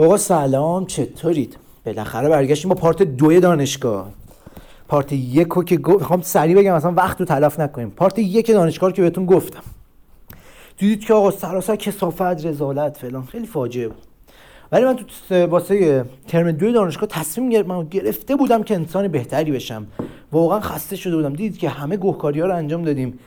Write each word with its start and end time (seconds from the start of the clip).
آقا 0.00 0.16
سلام 0.16 0.86
چطورید؟ 0.86 1.56
بالاخره 1.86 2.28
برگشتیم 2.28 2.68
با 2.68 2.74
پارت 2.74 3.02
دوی 3.02 3.40
دانشگاه. 3.40 4.08
پارت 4.88 5.12
یک 5.12 5.48
رو 5.48 5.64
که 5.64 5.76
گفت 5.76 5.98
می‌خوام 5.98 6.20
سریع 6.20 6.56
بگم 6.56 6.74
مثلا 6.74 6.92
وقت 6.92 7.20
رو 7.20 7.26
تلف 7.26 7.60
نکنیم. 7.60 7.90
پارت 7.90 8.18
یک 8.18 8.50
دانشگاه 8.50 8.90
رو 8.90 8.96
که 8.96 9.02
بهتون 9.02 9.26
گفتم. 9.26 9.62
دیدید 10.76 11.04
که 11.04 11.14
آقا 11.14 11.30
سراسر 11.30 11.76
کسافت 11.76 12.22
رزالت 12.22 12.96
فلان 12.96 13.24
خیلی 13.24 13.46
فاجعه 13.46 13.88
بود. 13.88 14.02
ولی 14.72 14.84
من 14.84 14.96
تو 15.28 15.46
واسه 15.46 16.04
ترم 16.28 16.52
دوی 16.52 16.72
دانشگاه 16.72 17.08
تصمیم 17.08 17.48
گرفتم 17.48 17.84
گرفته 17.84 18.36
بودم 18.36 18.62
که 18.62 18.74
انسان 18.74 19.08
بهتری 19.08 19.52
بشم. 19.52 19.86
واقعا 20.32 20.60
خسته 20.60 20.96
شده 20.96 21.16
بودم. 21.16 21.32
دیدید 21.32 21.58
که 21.58 21.68
همه 21.68 21.96
گوهکاری 21.96 22.40
ها 22.40 22.46
رو 22.46 22.56
انجام 22.56 22.82
دادیم. 22.82 23.18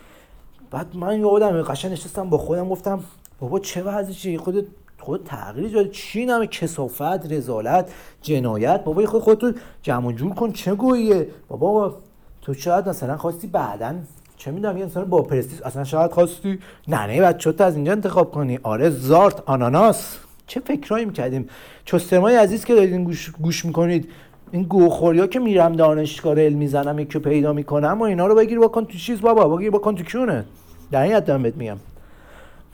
بعد 0.71 0.95
من 0.95 1.19
یادم 1.19 1.61
قشنگ 1.61 1.91
نشستم 1.91 2.29
با 2.29 2.37
خودم 2.37 2.69
گفتم 2.69 3.03
بابا 3.39 3.59
چه 3.59 3.83
وضعشه 3.83 4.37
خودت 4.37 4.65
خود 5.01 5.23
تغییر 5.25 5.69
جای 5.69 5.89
چی 5.89 6.25
نمه 6.25 6.47
کسافت 6.47 7.31
رزالت 7.31 7.93
جنایت. 8.21 8.83
بابا 8.83 9.05
خود 9.05 9.21
خودتو 9.21 9.51
جمع 9.81 10.11
جور 10.11 10.33
کن 10.33 10.51
چه 10.51 10.75
گوییه؟ 10.75 11.27
بابا 11.49 11.95
تو 12.41 12.53
شاید 12.53 12.89
مثلا 12.89 13.17
خواستی 13.17 13.47
بعدا 13.47 13.95
چه 14.37 14.51
می‌دونم 14.51 14.77
یه 14.77 14.83
انسان 14.83 15.05
با 15.05 15.21
پرستیس 15.21 15.61
اصلا 15.61 15.83
شاید 15.83 16.11
خواستی 16.11 16.59
نه 16.87 17.07
نه 17.07 17.21
بچه 17.21 17.53
از 17.59 17.75
اینجا 17.75 17.91
انتخاب 17.91 18.31
کنی. 18.31 18.59
آره 18.63 18.89
زارت 18.89 19.43
آناناس. 19.45 20.17
چه 20.47 20.59
فکرایی 20.59 21.05
می‌کردیم؟ 21.05 21.49
چسترمای 21.85 22.35
عزیز 22.35 22.65
که 22.65 22.75
دارید 22.75 22.95
گوش, 22.95 23.31
گوش 23.31 23.65
می‌کنید 23.65 24.09
این 24.51 24.63
گوخوری 24.63 25.19
ها 25.19 25.27
که 25.27 25.39
میرم 25.39 25.75
دانشگاه 25.75 26.33
ریل 26.33 26.53
می‌زنم 26.53 26.99
یکی 26.99 27.19
پیدا 27.19 27.53
می‌کنم 27.53 27.97
و 27.99 28.03
اینا 28.03 28.27
رو 28.27 28.35
بگیر 28.35 28.59
بکن 28.59 28.85
تو 28.85 28.97
چیز 28.97 29.21
بابا 29.21 29.57
بگیر 29.57 29.71
بکن 29.71 29.95
تو 29.95 30.03
کیونه. 30.03 30.45
در 30.91 31.01
این 31.01 31.13
حد 31.13 31.55
میگم. 31.55 31.77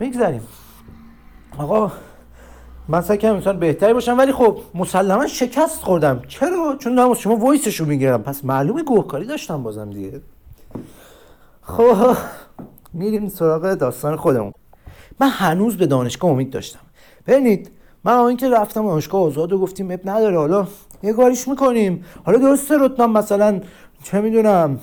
می‌گذاریم 0.00 0.42
آقا 1.58 1.92
من 2.90 3.00
سعی 3.00 3.18
کردم 3.18 3.34
انسان 3.34 3.58
بهتری 3.58 3.92
باشم 3.92 4.18
ولی 4.18 4.32
خب 4.32 4.58
مسلما 4.74 5.26
شکست 5.26 5.82
خوردم. 5.82 6.22
چرا؟ 6.28 6.76
چون 6.78 6.94
دارم 6.94 7.14
شما 7.14 7.36
وایسشو 7.36 7.84
می‌گیرم. 7.84 8.22
پس 8.22 8.44
معلومه 8.44 8.82
گوهکاری 8.82 9.26
داشتم 9.26 9.62
بازم 9.62 9.90
دیگه. 9.90 10.20
خب 11.62 12.16
میریم 12.92 13.28
سراغ 13.28 13.74
داستان 13.74 14.16
خودمون. 14.16 14.52
من 15.20 15.28
هنوز 15.28 15.76
به 15.76 15.86
دانشگاه 15.86 16.30
امید 16.30 16.50
داشتم. 16.50 16.78
ببینید 17.26 17.70
من 18.04 18.18
اینکه 18.18 18.50
رفتم 18.50 18.86
دانشگاه 18.86 19.22
آزاد 19.22 19.52
گفتیم 19.52 19.90
اب 19.90 20.00
نداره. 20.04 20.38
حالا 20.38 20.66
یه 21.02 21.12
کاریش 21.12 21.48
می‌کنیم. 21.48 22.04
حالا 22.24 22.38
درسته 22.38 22.78
رتبم 22.80 23.10
مثلا 23.10 23.60
چه 24.02 24.20
می‌دونم 24.20 24.80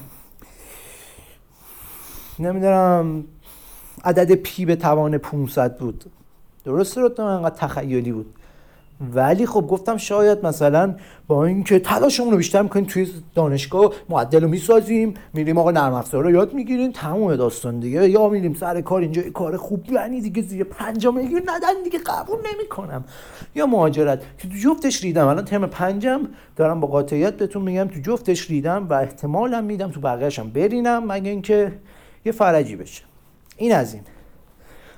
نمی‌دونم 2.39 3.23
عدد 4.03 4.35
پی 4.35 4.65
به 4.65 4.75
توان 4.75 5.17
500 5.17 5.77
بود. 5.77 6.05
درسته 6.65 7.01
رو 7.01 7.21
انقدر 7.21 7.55
تخیلی 7.55 8.11
بود. 8.11 8.33
ولی 9.13 9.45
خب 9.45 9.67
گفتم 9.67 9.97
شاید 9.97 10.45
مثلا 10.45 10.95
با 11.27 11.45
اینکه 11.45 11.79
تلاشمون 11.79 12.31
رو 12.31 12.37
بیشتر 12.37 12.61
می‌کنیم 12.61 12.85
توی 12.85 13.07
دانشگاه 13.35 13.93
معدل 14.09 14.41
رو 14.41 14.47
می‌سازیم 14.47 15.13
میریم 15.33 15.57
آقا 15.57 15.71
نرم 15.71 15.93
افزار 15.93 16.23
رو 16.23 16.31
یاد 16.31 16.53
می‌گیریم 16.53 16.91
تمام 16.91 17.35
داستان 17.35 17.79
دیگه. 17.79 18.09
یا 18.09 18.29
میریم 18.29 18.53
سر 18.53 18.81
کار 18.81 19.01
اینجا 19.01 19.21
کار 19.29 19.57
خوب 19.57 19.91
یعنی 19.91 20.21
دیگه 20.21 20.41
زیر 20.41 20.63
پنجم 20.63 21.17
میگیر 21.17 21.43
ندن 21.45 21.83
دیگه 21.83 21.99
قبول 21.99 22.39
نمی‌کنم. 22.53 23.03
یا 23.55 23.65
مهاجرت. 23.65 24.21
که 24.37 24.47
تو 24.47 24.53
جفتش 24.63 25.03
ریدم. 25.03 25.27
الان 25.27 25.45
ترم 25.45 25.67
پنجم 25.67 26.21
دارم 26.55 26.79
با 26.79 26.87
قاطعیت 26.87 27.37
بهتون 27.37 27.61
میگم 27.61 27.87
تو 27.87 27.99
جفتش 27.99 28.49
ریدم 28.49 28.87
و 28.89 28.93
احتمالم 28.93 29.63
میدم 29.63 29.91
تو 29.91 29.99
بقیه‌شم 29.99 30.49
برینم 30.49 31.11
مگه 31.11 31.29
اینکه 31.29 31.71
یه 32.25 32.31
فرجی 32.31 32.75
بشه. 32.75 33.03
این 33.57 33.75
از 33.75 33.93
این. 33.93 34.03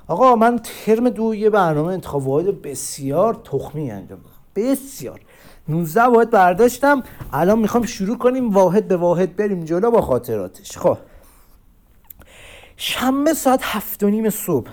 آقا 0.08 0.36
من 0.36 0.60
ترم 0.60 1.10
دو 1.10 1.36
یه 1.36 1.50
برنامه 1.50 1.94
انتخاب 1.94 2.28
واحد 2.28 2.62
بسیار 2.62 3.34
تخمی 3.34 3.92
انجام 3.92 4.20
دادم. 4.20 4.72
بسیار. 4.72 5.22
19 5.68 6.04
واحد 6.04 6.30
برداشتم. 6.30 7.04
الان 7.34 7.60
می‌خوام 7.60 7.86
شروع 7.86 8.18
کنیم 8.18 8.50
واحد 8.50 8.88
به 8.88 8.98
واحد 8.98 9.36
بریم 9.36 9.64
جلو 9.64 9.92
با 9.92 10.02
خاطراتش. 10.02 10.78
خب. 10.78 10.98
شنبه 12.78 13.34
ساعت 13.34 13.60
هفت 13.64 14.04
و 14.04 14.10
نیم 14.10 14.30
صبح. 14.30 14.72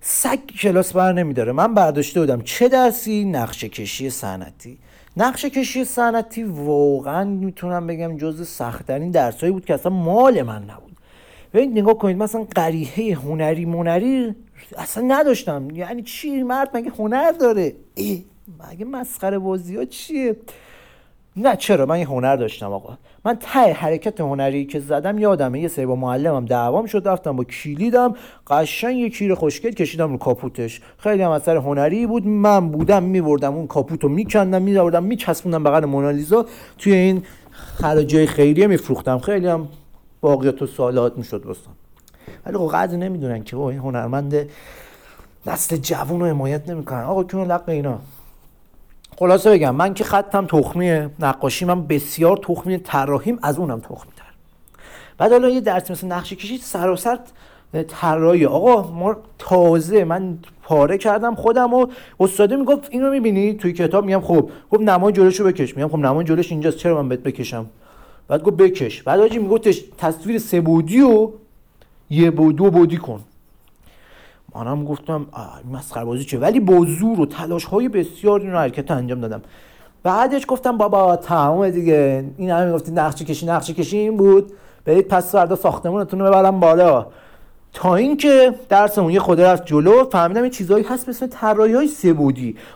سگ 0.00 0.46
کلاس 0.60 0.92
بر 0.92 1.12
نمیداره. 1.12 1.52
من 1.52 1.74
برداشته 1.74 2.20
بودم 2.20 2.40
چه 2.40 2.68
درسی؟ 2.68 3.24
نقشه 3.24 3.68
کشی 3.68 4.10
صنعتی. 4.10 4.78
نقشه 5.16 5.50
کشی 5.50 5.84
صنعتی 5.84 6.42
واقعا 6.42 7.24
می‌تونم 7.24 7.86
بگم 7.86 8.16
جز 8.16 8.48
سختترین 8.48 9.10
درسایی 9.10 9.52
بود 9.52 9.64
که 9.64 9.74
اصلا 9.74 9.92
مال 9.92 10.42
من 10.42 10.62
نبود. 10.62 10.96
ببینید 11.54 11.78
نگاه 11.78 11.98
کنید 11.98 12.16
مثلا 12.16 12.46
قریحه 12.54 13.14
هنری 13.14 13.64
منری 13.64 14.34
اصلا 14.76 15.04
نداشتم. 15.08 15.68
یعنی 15.74 16.02
چی؟ 16.02 16.42
مرد 16.42 16.70
مگه 16.74 16.92
هنر 16.98 17.32
داره؟ 17.32 17.74
ای 17.94 18.24
مگه 18.70 18.84
مسخره 18.84 19.38
بازی 19.38 19.76
ها 19.76 19.84
چیه؟ 19.84 20.36
نه 21.36 21.56
چرا؟ 21.56 21.86
من 21.86 21.98
یه 21.98 22.06
هنر 22.06 22.36
داشتم 22.36 22.72
آقا. 22.72 22.98
من 23.24 23.34
ته 23.34 23.72
حرکت 23.72 24.20
هنری 24.20 24.64
که 24.64 24.80
زدم 24.80 25.18
یادمه. 25.18 25.60
یه 25.60 25.68
سری 25.68 25.86
با 25.86 25.96
معلمم 25.96 26.44
دعوام 26.44 26.86
شد 26.86 27.02
رفتم 27.08 27.36
با 27.36 27.44
کلیدم. 27.44 28.14
قشنگ 28.46 28.96
یه 28.96 29.10
کیر 29.10 29.34
خوشگل 29.34 29.70
کشیدم 29.70 30.12
رو 30.12 30.18
کاپوتش. 30.18 30.80
خیلی 30.98 31.22
هم 31.22 31.30
اثر 31.30 31.56
هنری 31.56 32.06
بود. 32.06 32.26
من 32.26 32.68
بودم 32.68 33.02
میبردم 33.02 33.54
اون 33.54 33.66
کاپوتو 33.66 34.08
میکندم 34.08 34.62
میبردم 34.62 35.02
میچسبوندم 35.02 35.64
بغل 35.64 35.84
مونالیزا. 35.84 36.46
توی 36.78 36.92
این 36.92 37.22
خراجای 37.50 38.26
خیریه 38.26 38.66
میفروختم. 38.66 39.18
خیلی 39.18 39.46
هم 39.46 39.68
باقیات 40.20 40.62
و 40.62 40.66
سوالات 40.66 41.18
می‌شد 41.18 41.46
بستم 41.46 41.70
ولی 42.46 42.56
خب 42.58 42.70
قدر 42.74 42.96
نمی‌دونن 42.96 43.44
که 43.44 43.56
این 43.56 43.78
هنرمند 43.78 44.34
نسل 45.46 45.76
جوون 45.76 46.20
رو 46.20 46.26
حمایت 46.26 46.70
نمی‌کنن. 46.70 47.02
آقا 47.02 47.24
کیون 47.24 47.50
لق 47.50 47.68
اینا؟ 47.68 47.98
خلاصه 49.18 49.50
بگم 49.50 49.74
من 49.74 49.94
که 49.94 50.04
خطم 50.04 50.46
تخمی 50.46 50.90
نقاشی 51.18 51.64
من 51.64 51.86
بسیار 51.86 52.36
تخمی 52.36 52.78
طراحیم 52.78 53.38
از 53.42 53.58
اونم 53.58 53.80
تخمی 53.80 54.12
تر 54.16 54.24
بعد 55.18 55.32
حالا 55.32 55.48
یه 55.48 55.60
درس 55.60 55.90
مثل 55.90 56.06
نقشه 56.06 56.36
کشید 56.36 56.60
سراسر 56.60 57.18
طراحی 57.88 58.46
آقا 58.46 58.92
ما 58.92 59.16
تازه 59.38 60.04
من 60.04 60.38
پاره 60.62 60.98
کردم 60.98 61.34
خودم 61.34 61.74
و 61.74 61.86
استاده 62.20 62.56
می‌گفت 62.56 62.88
اینو 62.90 63.10
می‌بینی؟ 63.10 63.54
توی 63.54 63.72
کتاب 63.72 64.04
میگم 64.04 64.20
خب. 64.20 64.50
گفت 64.70 64.82
نمای 64.82 65.12
جلوشو 65.12 65.44
بکش. 65.44 65.76
میگم 65.76 65.88
خب 65.88 65.98
نمای 65.98 66.24
جلوش 66.24 66.52
اینجاست 66.52 66.76
چرا 66.76 67.02
من 67.02 67.08
بهت 67.08 67.20
بکشم؟ 67.20 67.66
بعد 68.28 68.42
گفت 68.42 68.56
بکش. 68.56 69.02
بعد 69.02 69.20
آجی 69.20 69.38
میگفتش 69.38 69.84
تصویر 69.98 70.38
سه 70.38 70.60
بودی 70.60 71.00
و 71.00 71.30
یه 72.12 72.30
بود 72.30 72.56
دو 72.56 72.70
بودی 72.70 72.96
کن. 72.96 73.20
منم 74.54 74.84
گفتم 74.84 75.26
مسخره 75.72 76.04
بازی 76.04 76.24
چه 76.24 76.38
ولی 76.38 76.60
با 76.60 76.84
زور 76.84 77.20
و 77.20 77.26
تلاش 77.26 77.64
های 77.64 77.88
بسیار 77.88 78.40
این 78.40 78.50
حرکت 78.50 78.90
انجام 78.90 79.20
دادم. 79.20 79.42
بعدش 80.02 80.44
گفتم 80.48 80.78
بابا 80.78 81.16
تمام 81.16 81.70
دیگه. 81.70 82.24
این 82.36 82.50
همه 82.50 82.72
گفتی 82.72 82.92
نقشه 82.92 83.24
کشی 83.24 83.46
نقشه 83.46 83.74
کشی. 83.74 83.96
این 83.96 84.16
بود. 84.16 84.52
برید 84.84 85.08
پس 85.08 85.32
فردا 85.32 85.56
ساختمونتون 85.56 86.20
رو 86.20 86.26
ببرم 86.26 86.60
بالا. 86.60 87.06
تا 87.72 87.94
اینکه 87.94 88.54
درسمون 88.68 89.12
یه 89.12 89.20
خورده 89.20 89.40
رفت 89.40 89.66
جلو 89.66 90.04
فهمیدم 90.04 90.42
این 90.42 90.50
چیزایی 90.50 90.84
هست 90.84 91.08
مثل 91.08 91.26
طراحی 91.26 91.74
های 91.74 91.86
سه 91.86 92.16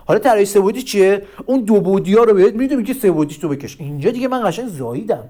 حالا 0.06 0.20
طراحی 0.20 0.44
سه 0.44 0.72
چیه؟ 0.72 1.22
اون 1.46 1.60
دو 1.60 1.80
بعدی 1.80 2.14
ها 2.14 2.24
رو 2.24 2.34
بهت 2.34 2.54
می‌دونی 2.54 2.82
که 2.82 2.94
سه 2.94 3.10
بعدیش 3.10 3.31
رو 3.31 3.38
تو 3.38 3.48
بکش. 3.48 3.76
اینجا 3.80 4.10
دیگه 4.10 4.28
من 4.28 4.48
قشنگ 4.48 4.68
زاییدم. 4.68 5.24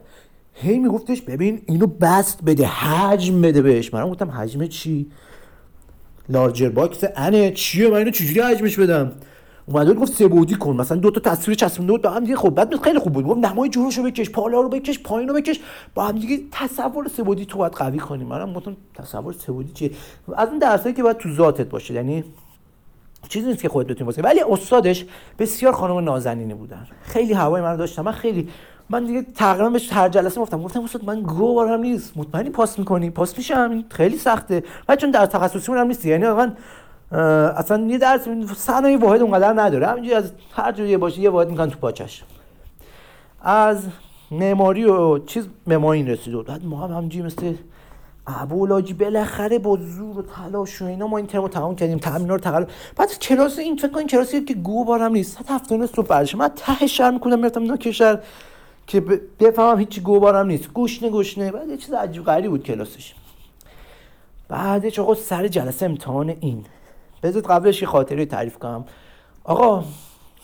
هی 0.58 0.78
میگفتش 0.78 1.22
ببین 1.22 1.62
اینو 1.66 1.86
بست 1.86 2.44
بده 2.44 2.66
حجم 2.66 3.40
بده 3.40 3.62
بهش. 3.62 3.94
من 3.94 4.10
گفتم 4.10 4.30
حجم 4.30 4.66
چی؟ 4.66 5.10
larger 6.28 6.68
box 6.68 7.04
انه 7.16 7.50
چیه؟ 7.50 7.88
من 7.88 7.96
اینو 7.96 8.10
چجوری 8.10 8.40
حجمش 8.40 8.78
بدم؟ 8.78 9.12
اومده 9.66 9.92
گفت 9.92 10.12
سه 10.12 10.28
بعدی 10.28 10.54
کن. 10.54 10.76
مثلا 10.76 10.96
دو 10.98 11.10
تا 11.10 11.20
تصویر 11.20 11.56
چسبونده 11.56 11.92
بود 11.92 12.02
با 12.02 12.10
هم 12.10 12.20
دیگه 12.20 12.36
خب 12.36 12.50
بعد 12.50 12.76
خیلی 12.76 12.98
خوب 12.98 13.12
بود. 13.12 13.24
گفت 13.24 13.38
نمای 13.46 13.68
جلوشو 13.68 14.02
بکش 14.02 14.30
بالا 14.30 14.60
رو 14.60 14.68
بکش 14.68 14.98
پایین 14.98 15.32
بکش. 15.32 15.60
با 15.94 16.04
هم 16.04 16.18
دیگه 16.18 16.40
تصور 16.52 17.08
سه 17.08 17.22
بودی 17.22 17.46
تو 17.46 17.58
باید 17.58 17.72
قوی 17.72 17.98
کنی. 17.98 18.24
منم 18.24 18.52
گفتم 18.52 18.76
تصور 18.94 19.32
سه 19.32 19.52
بودی 19.52 19.72
چیه؟ 19.72 19.90
از 20.36 20.48
اون 20.48 20.58
درسایی 20.58 20.94
که 20.94 21.02
باید 21.02 21.16
تو 21.16 21.34
ذاتت 21.34 21.68
باشه. 21.68 21.94
یعنی 21.94 22.24
چیزی 23.28 23.46
نیست 23.46 23.62
که 23.62 23.68
خودت 23.68 23.88
بتونی 23.88 24.22
ولی 24.22 24.40
استادش 24.50 25.04
بسیار 25.38 25.72
خانم 25.72 25.98
نازنینی 25.98 26.54
بودن. 26.54 26.86
خیلی 27.02 27.32
هوای 27.32 27.62
من 27.62 27.76
داشتم 27.76 28.02
من 28.02 28.12
خیلی 28.12 28.48
من 28.90 29.04
دیگه 29.04 29.22
تقریبا 29.22 29.70
بهش 29.70 29.92
هر 29.92 30.08
جلسه 30.08 30.40
گفتم 30.40 30.62
گفتم 30.62 30.82
استاد 30.82 31.04
من 31.04 31.22
گو 31.22 31.54
بارم 31.54 31.80
نیست. 31.80 32.16
مطمئنی 32.16 32.50
پاس 32.50 32.78
می‌کنی؟ 32.78 33.10
پاس 33.10 33.38
میشم 33.38 33.84
خیلی 33.90 34.18
سخته. 34.18 34.62
بعد 34.86 34.98
چون 34.98 35.10
در 35.10 35.26
تخصصی 35.26 35.72
هم 35.72 35.86
نیست 35.86 36.04
یعنی 36.04 36.26
من 36.26 36.56
اصلا 37.56 37.86
یه 37.86 37.98
درس 37.98 38.28
صنایع 38.56 38.98
واحد 38.98 39.22
اونقدر 39.22 39.52
نداره. 39.62 39.86
همینجوری 39.86 40.14
از 40.14 40.32
هر 40.52 40.72
جوری 40.72 40.96
باشه 40.96 41.20
یه 41.20 41.30
واحد 41.30 41.50
می‌کنن 41.50 41.70
تو 41.70 41.78
پاچش 41.78 42.22
از 43.42 43.78
معماری 44.30 44.84
و 44.84 45.18
چیز 45.18 45.48
این 45.66 46.08
رسید. 46.08 46.44
بعد 46.44 46.64
ما 46.64 46.86
هم 46.86 46.96
همینجوری 46.96 47.26
مثل 47.26 47.54
ابولاجی 48.26 48.94
بالاخره 48.94 49.58
با 49.58 49.78
زور 49.80 50.18
و 50.18 50.22
تلاش 50.22 50.82
و 50.82 50.84
اینا 50.84 51.06
ما 51.06 51.16
این 51.16 51.26
ترمو 51.26 51.48
تمام 51.48 51.76
کردیم. 51.76 51.98
تمرین 51.98 52.28
رو 52.28 52.38
تقلب 52.38 52.68
بعد 52.96 53.18
کلاس 53.18 53.58
این 53.58 53.76
فکر 53.76 53.88
کنین 53.88 54.06
کلاسی 54.06 54.40
که 54.40 54.54
گو 54.54 54.84
بارم 54.84 55.12
نیست. 55.12 55.38
صد 55.38 55.50
هفته 55.50 55.86
صبح 55.86 56.06
بعدش 56.06 56.34
من 56.34 56.48
ته 56.48 56.86
شهر 56.86 57.10
می‌کنم 57.10 57.38
می‌رفتم 57.38 57.62
اینا 57.62 57.90
شهر 57.90 58.18
که 58.86 59.00
بفهمم 59.40 59.78
هیچی 59.78 60.00
گوبارم 60.00 60.46
نیست. 60.46 60.72
گوشنه 60.72 61.10
گوشنه 61.10 61.52
بعد 61.52 61.68
یه 61.68 61.76
چیز 61.76 61.94
عجیب 61.94 62.24
غریبی 62.24 62.48
بود 62.48 62.62
کلاسش. 62.62 63.14
بعدش 64.48 64.98
آقا 64.98 65.14
سر 65.14 65.48
جلسه 65.48 65.86
امتحان 65.86 66.34
این. 66.40 66.64
بذارید 67.22 67.48
قبلش 67.48 67.82
یه 67.82 67.88
خاطره 67.88 68.26
تعریف 68.26 68.58
کنم. 68.58 68.84
آقا 69.44 69.84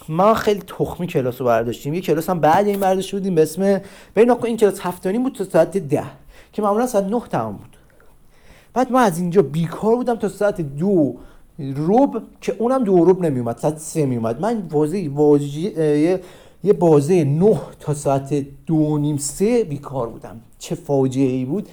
ما 0.09 0.35
خیلی 0.35 0.61
تخمی 0.61 1.07
کلاس 1.07 1.41
رو 1.41 1.47
برداشتیم. 1.47 1.95
یه 1.95 2.01
کلاس 2.01 2.31
هم 2.31 2.41
بعد 2.41 2.67
این 2.67 2.81
برداشت 2.81 3.13
بودیم 3.13 3.35
به 3.35 3.43
اسم 3.43 3.81
بین 4.15 4.31
این 4.31 4.57
کلاس 4.57 4.81
هفتانی 4.81 5.19
بود 5.19 5.35
تا 5.35 5.45
ساعت 5.45 5.77
ده. 5.77 6.05
که 6.53 6.63
معمولا 6.63 6.87
ساعت 6.87 7.05
نه 7.05 7.23
تمام 7.31 7.53
بود. 7.53 7.77
بعد 8.75 8.93
ما 8.93 9.01
از 9.01 9.19
اینجا 9.19 9.43
بیکار 9.43 9.97
بودم 9.97 10.17
تا 10.17 10.29
ساعت 10.29 10.61
دو. 10.61 11.17
روب 11.59 12.23
که 12.41 12.57
اونم 12.59 12.85
دو 12.85 13.05
روب 13.05 13.25
نمیومد 13.25 13.57
ساعت 13.57 13.79
سه 13.79 14.07
میومد. 14.07 14.41
من 14.41 14.61
بازی 14.61 15.11
یه, 15.71 16.21
یه 16.65 16.73
بازه 16.73 17.25
نه 17.25 17.61
تا 17.81 17.95
ساعت 17.95 18.47
دو 18.67 18.99
نیم 18.99 19.17
سه 19.17 19.65
بیکار 19.65 20.09
بودم. 20.09 20.41
چه 20.59 20.75
فاجعه 20.75 21.31
ای 21.31 21.45
بود. 21.45 21.69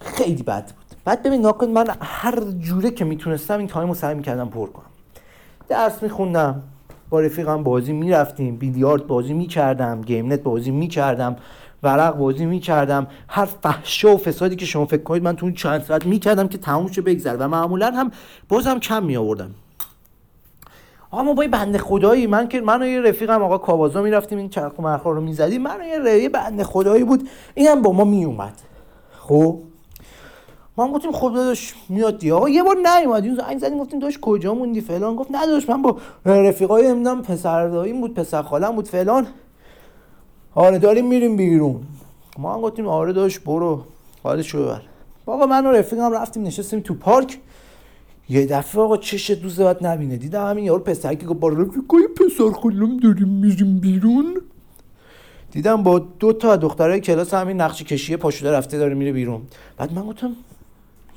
خیلی 0.00 0.42
بد 0.42 0.64
بود. 0.64 0.96
بعد 1.04 1.22
ببین 1.22 1.40
ناکن 1.40 1.66
من 1.66 1.86
هر 2.00 2.40
جوره 2.40 2.90
که 2.90 3.04
می‌تونستم 3.04 3.58
این 3.58 3.68
تایم 3.68 3.88
رو 3.88 3.94
سعی 3.94 4.14
می‌کردم 4.14 4.48
پر 4.48 4.66
کنم. 4.66 4.86
درس 5.68 6.02
میخوندم 6.02 6.62
با 7.10 7.20
رفیقم 7.20 7.62
بازی 7.62 7.92
می‌رفتیم 7.92 8.56
بیلیارد 8.56 9.06
بازی 9.06 9.32
می‌کردم 9.32 10.00
گیم 10.00 10.32
نت 10.32 10.42
بازی 10.42 10.70
می‌کردم 10.70 11.36
ورق 11.82 12.16
بازی 12.16 12.46
می‌کردم. 12.46 13.06
هر 13.28 13.44
فحشا 13.44 14.14
و 14.14 14.16
فسادی 14.16 14.56
که 14.56 14.66
شما 14.66 14.86
فکر 14.86 15.02
کنید 15.02 15.22
من 15.22 15.36
تو 15.36 15.50
چند 15.50 15.82
ساعت 15.82 16.06
می‌کردم 16.06 16.48
که 16.48 16.58
تموم 16.58 16.92
شه 16.92 17.02
بگذره. 17.02 17.36
و 17.36 17.48
معمولا 17.48 17.90
هم 17.90 18.10
بازم 18.48 18.78
کم 18.78 19.04
می 19.04 19.16
آوردم 19.16 19.50
آقا 21.14 21.22
ما 21.22 21.34
با 21.34 21.46
بنده 21.52 21.78
خدایی 21.78 22.26
من 22.26 22.48
که 22.48 22.60
من 22.60 22.82
و 22.82 22.86
یه 22.86 23.00
رفیقم 23.00 23.42
آقا 23.42 23.58
کاوازا 23.58 24.02
می‌رفتیم 24.02 24.38
این 24.38 24.48
چرخ 24.48 24.80
مرخا 24.80 25.10
رو 25.10 25.20
می‌زدیم. 25.20 25.62
من 25.62 25.80
و 25.80 26.08
یه 26.08 26.28
بنده 26.28 26.64
خدایی 26.64 27.04
بود. 27.04 27.28
اینم 27.54 27.82
با 27.82 27.92
ما 27.92 28.04
میومد 28.04 28.52
خب؟ 29.18 29.58
ما 30.76 30.84
هم 30.84 30.92
گفتیم 30.92 31.12
خب 31.12 31.34
داداش 31.34 31.74
میاد 31.88 32.18
دی 32.18 32.32
آقا 32.32 32.48
یه 32.48 32.62
بار 32.62 32.76
نیومد 32.76 33.36
زنگ 33.36 33.58
زدیم 33.58 33.78
گفتیم 33.78 33.98
داش 33.98 34.18
کجا 34.22 34.54
موندی؟ 34.54 34.80
فلان. 34.80 35.16
گفت 35.16 35.32
داداش 35.32 35.68
من 35.68 35.82
با 35.82 35.96
رفیقای 36.24 36.88
نمی‌دونم 36.88 37.22
پسر 37.22 37.68
داییم 37.68 38.00
بود 38.00 38.14
پسر 38.14 38.42
خالم 38.42 38.70
بود 38.76 38.88
فلان. 38.88 39.26
آره 40.54 40.78
داریم 40.78 41.06
میریم 41.06 41.36
بیرون. 41.36 41.80
ما 42.38 42.54
هم 42.54 42.60
گفتیم 42.60 42.88
آره 42.88 43.12
داش 43.12 43.38
برو. 43.38 43.80
حالش 44.22 44.54
ببر. 44.54 44.80
آقا 45.26 45.46
من 45.46 45.66
و 45.66 45.70
رفیقم 45.70 46.12
رفتیم 46.12 46.42
نشستیم 46.42 46.80
تو 46.80 46.94
پارک. 46.94 47.38
یه 48.28 48.46
دفعه 48.46 48.82
آقا 48.82 48.96
چش 48.96 49.30
دوست 49.30 49.60
بعد 49.60 49.86
نبینه. 49.86 50.16
دیدم 50.16 50.50
همین 50.50 50.64
یارو 50.64 50.82
پسر 50.82 51.14
که 51.14 51.26
با 51.26 51.48
رفیقای 51.48 52.08
پسر 52.08 52.50
خالم 52.50 52.96
داریم 52.96 53.28
میریم 53.28 53.78
بیرون. 53.78 54.40
دیدم 55.50 55.82
با 55.82 55.98
دو 55.98 56.32
تا 56.32 56.56
دخترای 56.56 57.00
کلاس 57.00 57.34
همین 57.34 57.60
نقش 57.60 57.82
کشیه 57.82 58.16
پاشوده 58.16 58.52
رفته 58.52 58.78
داره 58.78 58.94
میره 58.94 59.12
بیرون. 59.12 59.42
بعد 59.76 59.92
من 59.92 60.02
گفتم 60.02 60.32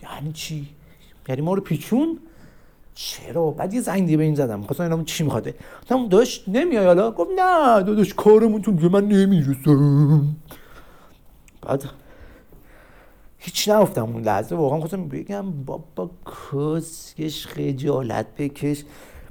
یعنی 0.04 0.34
چی؟ 0.34 0.68
یعنی 1.30 1.42
ما 1.42 1.54
رو 1.54 1.62
پیچون؟ 1.62 2.20
چرا؟ 2.96 3.52
بعد 3.52 3.74
یه 3.74 3.82
زنگ 3.82 4.18
به 4.18 4.24
این 4.24 4.36
زدم. 4.36 4.62
خواستم 4.62 4.84
اینا 4.84 5.04
چی 5.04 5.24
میخواده 5.24 5.56
گفتم 5.82 6.08
داشت 6.08 6.44
نمیای 6.48 6.86
حالا؟ 6.86 7.12
گفت 7.12 7.30
نه 7.40 7.84
داداش 7.84 8.14
کارمون 8.14 8.62
تو 8.62 8.72
من 8.72 9.08
نمی‌رسم. 9.08 10.36
بعد 11.62 11.84
هیچ 13.48 13.70
نفتم 13.70 14.04
اون 14.04 14.22
لحظه 14.24 14.56
واقعا 14.56 14.80
خواستم 14.80 15.08
بگم 15.08 15.52
بابا 15.66 16.10
کسکش 16.26 17.48
خجالت 17.48 18.26
بکش. 18.38 18.84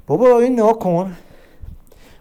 بابا 0.07 0.39
این 0.39 0.61
نکن 0.61 1.15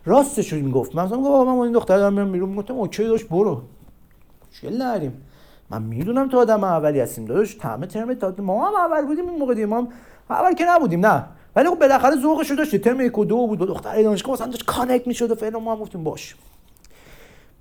راستش 0.05 0.53
رو 0.53 0.63
می‌گفت 0.63 0.95
من 0.95 1.05
گفتم 1.05 1.23
بابا 1.23 1.45
من 1.45 1.63
این 1.63 1.73
دختر 1.73 1.97
دارم 1.97 2.13
میرم 2.13 2.33
بیرون. 2.33 2.57
گفتم 2.57 2.75
اوکی 2.75 3.05
داشت 3.05 3.29
برو. 3.29 3.63
مشکل 4.53 4.83
نریم 4.83 5.23
من 5.71 5.83
می‌دونم 5.83 6.29
تو 6.29 6.39
آدم 6.39 6.65
اولی 6.65 7.01
هستیم 7.01 7.25
داداش 7.25 7.55
تمه 7.55 7.87
ترم 7.87 8.15
تا 8.15 8.35
ما 8.39 8.69
هم 8.69 8.75
اول 8.75 9.07
بودیم 9.07 9.29
این 9.29 9.39
موقع 9.39 9.55
دیگه. 9.55 9.67
ما 9.67 9.79
هم 9.79 9.89
اول 10.31 10.55
که 10.55 10.65
نبودیم 10.69 11.07
نه. 11.07 11.25
ولی 11.57 11.69
خب 11.69 11.79
بالاخره 11.79 12.17
ذوقش 12.17 12.51
رو 12.51 12.57
داشت 12.57 12.77
ترم 12.77 13.01
یک 13.01 13.19
و 13.19 13.25
دو 13.25 13.47
بود. 13.47 13.59
با 13.59 13.67
دختر 13.67 14.03
دانشگاه 14.03 14.33
مثلا 14.33 14.47
داشت 14.47 14.65
کانکت 14.65 15.07
می‌شد 15.07 15.31
و 15.31 15.35
فعلا 15.35 15.59
ما 15.59 15.75
هم 15.75 15.81
گفتیم 15.81 16.05
باش. 16.05 16.37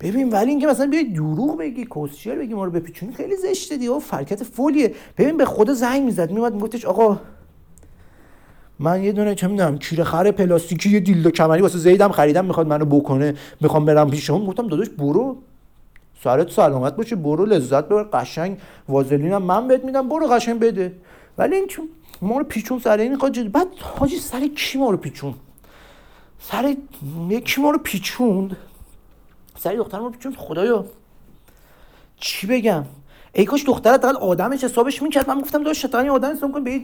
ببین 0.00 0.28
ولی 0.28 0.50
اینکه 0.50 0.66
مثلا 0.66 0.86
بیای 0.86 1.04
دروغ 1.04 1.58
بگی 1.58 1.84
کوسچر 1.84 2.34
بگی 2.34 2.54
ما 2.54 2.64
رو 2.64 2.70
بپیچونی 2.70 3.14
خیلی 3.14 3.36
زشته 3.36 3.76
دیگه 3.76 3.90
و 3.90 3.98
فرکت 3.98 4.44
فولیه. 4.44 4.94
ببین 5.18 5.36
به 5.36 5.44
خدا 5.44 5.74
زنگ 5.74 6.02
می‌زد 6.02 6.30
میومد 6.30 6.54
میگفتش 6.54 6.84
آقا 6.84 7.20
من 8.78 9.02
یه 9.04 9.12
دونه 9.12 9.34
چه 9.34 9.46
می‌دونم 9.46 9.78
کیره 9.78 10.04
خر 10.04 10.30
پلاستیکی 10.30 10.90
یه 10.90 11.00
دیلدو 11.00 11.30
کمری 11.30 11.62
واسه 11.62 11.78
زیدم 11.78 12.12
خریدم 12.12 12.44
می‌خواد 12.44 12.66
منو 12.66 12.84
بکنه 12.84 13.34
می‌خوام 13.60 13.84
برم 13.84 14.10
پیش 14.10 14.30
اون. 14.30 14.46
گفتم 14.46 14.66
داداش 14.66 14.88
برو. 14.88 15.36
سرت 16.24 16.50
سلامت 16.50 16.96
باشه 16.96 17.16
برو 17.16 17.44
لذت 17.44 17.84
ببر 17.84 18.02
قشنگ 18.02 18.58
وازلینم 18.88 19.42
من 19.42 19.68
بهت 19.68 19.84
میدم 19.84 20.08
برو 20.08 20.26
قشنگ 20.26 20.60
بده. 20.60 20.92
ولی 21.38 21.56
این 21.56 21.66
چون 21.66 21.88
ما 22.22 22.38
رو 22.38 22.44
پیچون 22.44 22.78
سر 22.78 22.98
این 22.98 23.16
خواهد 23.16 23.52
بعد 23.52 23.66
حاجی 23.80 24.16
سر 24.16 24.46
کی 24.56 24.78
ما 24.78 24.90
رو 24.90 24.96
پیچون 24.96 25.34
سر 26.40 26.74
یکی 27.28 27.60
ما 27.60 27.70
رو 27.70 27.78
پیچوند؟ 27.78 28.56
سر 29.56 29.74
دختر 29.74 29.98
ما 29.98 30.06
رو 30.06 30.12
پیچوند 30.12 30.36
خدایا. 30.36 30.84
چی 32.16 32.46
بگم؟ 32.46 32.84
ای 33.32 33.44
کاش 33.44 33.66
دخترت 33.66 34.00
دقیقا 34.00 34.18
آدمش 34.18 34.64
حسابش 34.64 35.02
می‌کرد. 35.02 35.28
من 35.28 35.40
گفتم 35.40 35.62
داشت 35.62 35.80
شطانی 35.80 36.08
آدم 36.08 36.32
حساب 36.32 36.52
کن 36.52 36.64
به 36.64 36.80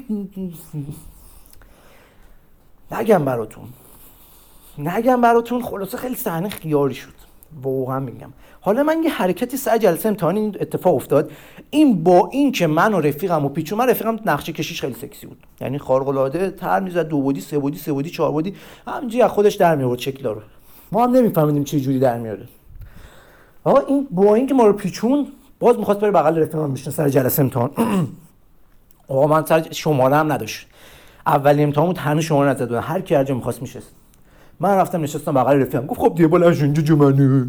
نگم 2.93 3.25
براتون. 3.25 3.65
نگم 4.79 5.21
براتون. 5.21 5.63
خلاصه 5.63 5.99
خیلی 5.99 6.15
صحنه 6.15 6.49
خیاری 6.49 6.95
شد. 6.95 7.13
واقعا 7.63 8.01
میگم. 8.01 8.33
حالا 8.61 8.83
من 8.83 9.03
یه 9.03 9.11
حرکتی 9.11 9.57
سر 9.57 9.79
جلسه 9.79 10.09
امتحان 10.09 10.37
این 10.37 10.57
اتفاق 10.61 10.95
افتاد. 10.95 11.31
این 11.71 12.03
با 12.03 12.29
این 12.33 12.53
که 12.53 12.67
من 12.67 12.95
و 12.95 13.01
رفیقم 13.01 13.45
و 13.45 13.49
پیچو 13.49 13.77
من 13.77 13.89
رفیقم 13.89 14.19
نقشه 14.27 14.53
کشیش 14.53 14.81
خیلی 14.81 14.95
سکسی 14.95 15.27
بود. 15.27 15.47
یعنی 15.61 15.79
خارق 15.79 16.09
العاده 16.09 16.51
تر 16.51 16.81
می‌زد 16.81 17.09
دو 17.09 17.21
بودی 17.21 17.41
سه 17.41 17.59
بودی 17.59 17.79
سه 17.79 17.93
بودی 17.93 18.11
چهار 18.11 18.31
بودی. 18.31 18.55
همینجوری 18.87 19.23
از 19.23 19.31
خودش 19.31 19.55
در 19.55 19.77
میورد 19.77 19.99
شکل 19.99 20.25
رو 20.25 20.43
ما 20.93 21.05
هم 21.05 21.11
نمیفهمیدیم 21.11 21.65
چه 21.65 21.81
جوری 21.81 21.99
در 21.99 22.19
میاره 22.19 22.49
آقا 23.65 23.81
این 23.81 24.09
با 24.11 24.35
این 24.35 24.47
که 24.47 24.55
ما 24.55 24.67
رو 24.67 24.73
پیچون 24.73 25.27
باز 25.61 25.79
می‌خواست 25.79 26.01
بره 26.01 26.11
بغل 26.11 26.39
رفیقم 26.39 26.73
بشینه 26.73 26.95
سر 26.95 27.09
جلسه 27.09 27.43
امتحان. 27.43 27.71
آقا 29.09 29.27
من 29.27 29.45
سر 29.45 29.67
شماره 29.71 30.17
هم 30.17 30.33
نداشت. 30.33 30.67
اولی 31.27 31.63
امتحان 31.63 31.87
بود 31.87 31.99
هنوز 31.99 32.25
شماره 32.25 32.51
نزد 32.51 32.73
هر 32.73 33.01
کی 33.01 33.15
هر 33.15 33.25
جا 33.25 33.35
می‌خواست 33.35 33.63
میشست. 33.63 33.95
من 34.61 34.77
رفتم 34.77 35.03
نشستم 35.03 35.35
بغل 35.35 35.61
رفیقم. 35.61 35.87
گفت 35.87 36.01
خب 36.01 36.15
دیگه 36.15 36.29
بالا 36.29 36.49
اینجا 36.51 36.83
جو 36.83 36.97
منه 36.97 37.47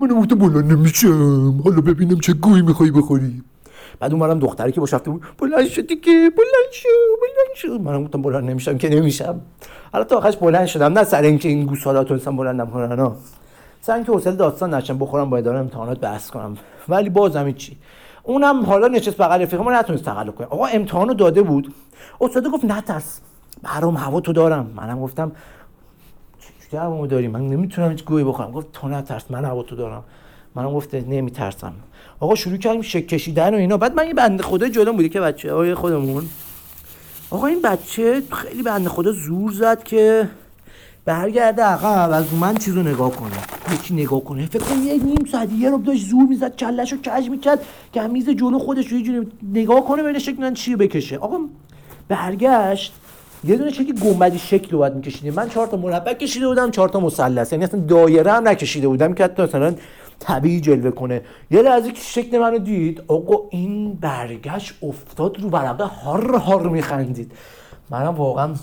من 0.00 0.08
گفتم 0.08 0.38
بلند 0.38 0.72
نمیشم. 0.72 1.60
حالا 1.64 1.80
ببینم 1.80 2.20
چه 2.20 2.32
گویی 2.32 2.62
می‌خوای 2.62 2.90
بخوری. 2.90 3.42
بعد 4.00 4.12
اونورم 4.12 4.38
دختری 4.38 4.72
که 4.72 4.80
باش 4.80 4.94
رفته 4.94 5.10
بود 5.10 5.22
بلند 5.38 5.66
شد 5.66 5.86
دیگه 5.86 6.12
بلند 6.12 6.72
شو 6.72 6.88
بلند 7.20 7.56
شو. 7.56 7.78
منم 7.78 8.04
گفتم 8.04 8.22
بلند 8.22 8.50
نمیشم 8.50 8.78
که 8.78 8.88
نمیشم. 8.88 9.40
حالا 9.92 10.04
تا 10.04 10.16
آخرش 10.16 10.36
بلند 10.36 10.66
شدم. 10.66 10.92
نه 10.92 11.04
سر 11.04 11.22
اینکه 11.22 11.48
این 11.48 11.66
گوسالا 11.66 12.04
تونستم 12.04 12.36
بلندم 12.36 12.66
کنن 12.70 13.12
سر 13.82 13.94
اینکه 13.94 14.12
حوصله 14.12 14.36
داستان 14.36 14.74
نشم 14.74 14.98
بخورم 14.98 15.30
با 15.30 15.36
اداره 15.36 15.58
امتحانات 15.58 16.00
بحث 16.00 16.30
کنم. 16.30 16.56
ولی 16.88 17.10
بازم 17.10 17.52
چی 17.52 17.78
اونم 18.22 18.64
حالا 18.64 18.88
نشست 18.88 19.16
بغل 19.16 19.42
رفیقم 19.42 19.68
نتونست 19.68 20.04
تقلب 20.04 20.34
کنه. 20.34 20.46
آقا 20.46 20.66
امتحانو 20.66 21.14
داده 21.14 21.42
بود. 21.42 21.74
استاد 22.20 22.46
گفت 22.46 22.64
نترس 22.64 23.20
برام 23.62 23.96
هوا 23.96 24.20
تو 24.20 24.32
دارم. 24.32 24.70
منم 24.76 25.00
گفتم 25.00 25.32
هوامو 26.72 27.06
داری 27.06 27.28
من 27.28 27.48
نمی‌تونم 27.48 27.90
هیچ 27.90 28.04
گویی 28.04 28.24
بخورم. 28.24 28.52
گفت 28.52 28.66
تو 28.72 28.88
نترس 28.88 29.30
من 29.30 29.44
هوا 29.44 29.62
تو 29.62 29.76
دارم. 29.76 30.04
منم 30.54 30.74
گفت 30.74 30.94
نمیترسم. 30.94 31.72
آقا 32.20 32.34
شروع 32.34 32.56
کردیم 32.56 32.82
شک 32.82 33.06
کشیدن 33.06 33.54
و 33.54 33.56
اینا. 33.56 33.76
بعد 33.76 33.94
من 33.94 34.06
یه 34.06 34.14
بنده 34.14 34.42
خدا 34.42 34.68
جلوم 34.68 34.96
بودی 34.96 35.08
که 35.08 35.20
بچه 35.20 35.54
های 35.54 35.74
خودمون. 35.74 36.24
آقا 37.30 37.46
این 37.46 37.62
بچه 37.62 38.22
خیلی 38.32 38.62
بنده 38.62 38.88
خدا 38.88 39.12
زور 39.12 39.52
زد 39.52 39.82
که 39.82 40.28
برگرده 41.04 41.62
عقب 41.62 42.10
از 42.10 42.34
من 42.34 42.54
چیز 42.54 42.74
رو 42.74 42.82
نگاه 42.82 43.10
کنه. 43.10 43.36
یکی 43.74 43.94
نگاه 43.94 44.20
کنه؟ 44.24 44.46
فکر 44.46 44.62
کنم 44.62 44.86
یه 44.86 45.04
نیم 45.04 45.24
ساعت 45.32 45.48
یه 45.52 45.70
رو 45.70 45.78
داشت 45.78 46.06
زور 46.06 46.26
می‌زد 46.28 46.56
کلش 46.56 46.92
رو 46.92 46.98
کج 46.98 47.28
می‌کرد 47.30 47.64
که 47.92 48.02
میز 48.02 48.30
جلو 48.30 48.58
خودش 48.58 48.86
رو 48.86 48.98
یه 48.98 49.04
جوری 49.04 49.28
نگاه 49.52 49.84
کنه 49.84 50.02
ببینه 50.02 50.18
شکل 50.18 50.54
چی 50.54 50.76
بکشه. 50.76 51.16
آقا 51.16 51.38
برگشت. 52.08 52.92
یه 53.44 53.56
دونه 53.56 53.70
چکی 53.70 53.92
گنبدی 53.92 54.38
شکل 54.38 54.76
باید 54.76 54.94
میکشیدیم. 54.94 55.34
من 55.34 55.48
چهار 55.48 55.66
تا 55.66 55.76
مربع 55.76 56.14
کشیده 56.14 56.48
بودم 56.48 56.70
چهار 56.70 56.88
تا 56.88 57.00
مثلث. 57.00 57.52
یعنی 57.52 57.64
اصلا 57.64 57.80
دایره 57.80 58.32
هم 58.32 58.48
نکشیده 58.48 58.88
بودم 58.88 59.14
که 59.14 59.24
حتی 59.24 59.42
مثلا 59.42 59.74
طبیعی 60.18 60.60
جلوه 60.60 60.90
کنه. 60.90 61.20
یه 61.50 61.62
لحظه 61.62 61.92
که 61.92 62.00
شکل 62.00 62.38
منو 62.38 62.58
دید 62.58 63.02
آقا 63.08 63.34
این 63.50 63.94
برگشت 63.94 64.74
افتاد 64.82 65.40
رو 65.40 65.48
ورقه 65.48 65.84
هار 65.84 66.36
هار 66.36 66.68
میخندید. 66.68 67.32
منم 67.90 68.14
واقعا 68.14 68.54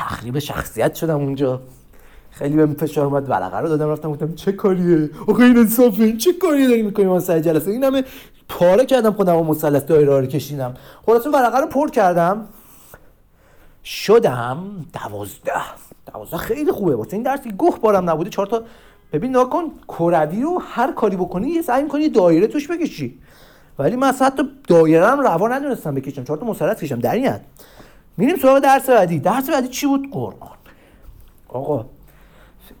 تخریب 0.00 0.38
شخصیت 0.38 0.94
شدم 0.94 1.16
اونجا. 1.16 1.60
خیلی 2.30 2.56
بهم 2.56 2.74
فشار 2.74 3.06
اومد 3.06 3.30
ورقه 3.30 3.58
رو 3.58 3.68
دادم 3.68 3.88
رفتم 3.88 4.10
گفتم 4.10 4.34
چه 4.34 4.52
کاریه؟ 4.52 5.10
آقا 5.28 5.42
این 5.42 5.58
انصافه 5.58 6.02
این 6.02 6.18
چه 6.18 6.32
کاریه 6.32 6.68
داری 6.68 6.82
می‌کنی؟ 6.82 7.04
من 7.06 7.20
سر 7.20 7.38
جلسه 7.38 7.70
این 7.70 7.84
همه 7.84 8.04
پاره 8.48 8.86
کردم 8.86 9.12
خودم 9.12 9.36
و 9.36 9.44
مثلث 9.44 9.82
دایره 9.82 10.20
رو 10.20 10.26
کشیدم. 10.26 10.74
خلاص 11.06 11.26
ورقه 11.26 11.58
رو 11.58 11.66
پر 11.66 11.90
کردم. 11.90 12.46
شدم 13.84 14.58
دوازده. 14.92 15.52
دوازده 16.12 16.36
خیلی 16.36 16.72
خوبه. 16.72 16.96
واسه 16.96 17.14
این 17.14 17.22
درسی 17.22 17.50
گوه 17.50 17.78
بارم 17.80 18.10
نبوده. 18.10 18.30
چهار 18.30 18.46
تا 18.46 18.62
ببین 19.12 19.36
نکن 19.36 19.62
کروی 19.88 20.42
رو 20.42 20.62
هر 20.64 20.92
کاری 20.92 21.16
بکنی 21.16 21.48
یه 21.48 21.62
سعی 21.62 21.82
می‌کنی 21.82 22.08
دایره 22.08 22.46
توش 22.46 22.70
بکشی. 22.70 23.18
ولی 23.78 23.96
من 23.96 24.12
حتی 24.12 24.42
دایره 24.68 25.06
هم 25.06 25.20
روا 25.20 25.48
ندونستم 25.48 25.94
بکشم. 25.94 26.24
چهار 26.24 26.38
تا 26.38 26.46
مثلث 26.46 26.80
کشم 26.80 26.98
در 26.98 27.40
میریم 28.16 28.36
سراغ 28.36 28.58
درس 28.58 28.90
بعدی. 28.90 29.18
درس 29.18 29.50
بعدی 29.50 29.68
چی 29.68 29.86
بود؟ 29.86 30.10
قرآن. 30.10 30.56
آقا 31.48 31.86